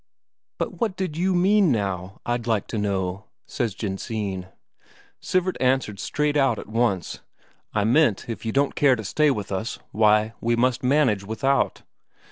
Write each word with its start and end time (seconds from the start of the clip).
"But 0.57 0.81
what 0.81 0.95
did 0.97 1.15
you 1.15 1.35
mean, 1.35 1.71
now, 1.71 2.19
I'd 2.25 2.47
like 2.47 2.65
to 2.69 2.79
know?" 2.79 3.25
says 3.45 3.75
Jensine. 3.75 4.47
Sivert 5.19 5.57
answered 5.61 5.99
straight 5.99 6.35
out 6.35 6.57
at 6.57 6.65
once: 6.67 7.19
"I 7.71 7.83
meant, 7.83 8.27
if 8.27 8.43
you 8.43 8.51
don't 8.51 8.73
care 8.73 8.95
to 8.95 9.03
stay 9.03 9.29
with 9.29 9.51
us, 9.51 9.77
why, 9.91 10.33
we 10.41 10.55
must 10.55 10.81
manage 10.81 11.23
without." 11.23 11.83